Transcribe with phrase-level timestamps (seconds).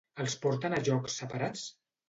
[0.23, 1.71] Els porten a llocs separats?